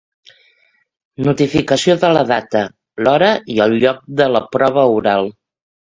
[1.27, 2.63] Notificació de la data,
[3.05, 5.35] l'hora i el lloc de la prova oral.